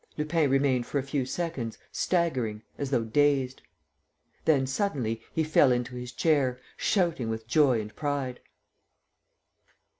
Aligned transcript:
Lupin 0.17 0.49
remained 0.49 0.87
for 0.87 0.97
a 0.97 1.03
few 1.03 1.27
seconds, 1.27 1.77
staggering, 1.91 2.63
as 2.75 2.89
though 2.89 3.03
dazed.... 3.03 3.61
Then, 4.45 4.65
suddenly, 4.65 5.21
he 5.31 5.43
fell 5.43 5.71
into 5.71 5.93
his 5.95 6.11
chair, 6.11 6.59
shouting 6.75 7.29
with 7.29 7.47
joy 7.47 7.79
and 7.79 7.95
pride. 7.95 8.39